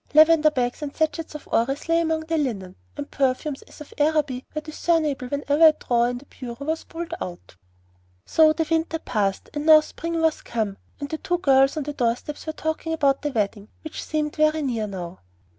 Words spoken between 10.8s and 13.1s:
and the two girls on the doorsteps were talking